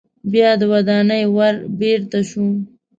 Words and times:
بیا 0.31 0.49
د 0.59 0.61
ودانۍ 0.73 1.23
ور 1.35 1.55
بیرته 1.79 2.19
شو. 2.29 2.45